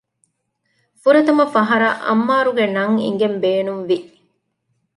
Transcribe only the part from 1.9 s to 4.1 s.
އައްމާރު ގެ ނަން އިނގެން ބޭނުންވި